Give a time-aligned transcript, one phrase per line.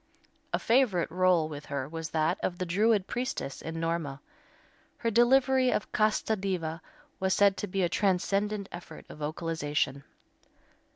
[0.51, 4.19] A favorite rôle with her was that of the Druid priestess in "Norma."
[4.97, 6.81] Her delivery of "Casta Diva"
[7.19, 10.03] was said to be a transcendant effort of vocalization.